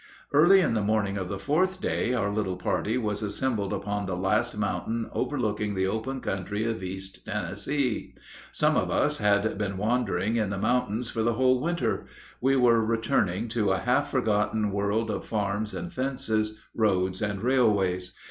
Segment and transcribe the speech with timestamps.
[0.33, 4.15] Early in the morning of the fourth day our little party was assembled upon the
[4.15, 8.15] last mountain overlooking the open country of East Tennessee.
[8.51, 12.07] Some of us had been wandering in the mountains for the whole winter.
[12.41, 18.11] We were returning to a half forgotten world of farms and fences, roads and railways.